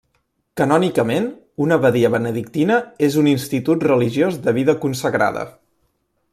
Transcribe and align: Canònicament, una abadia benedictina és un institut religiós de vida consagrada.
Canònicament, 0.61 1.27
una 1.65 1.77
abadia 1.81 2.11
benedictina 2.15 2.79
és 3.09 3.19
un 3.25 3.31
institut 3.35 3.87
religiós 3.91 4.43
de 4.49 4.59
vida 4.59 4.79
consagrada. 4.87 5.49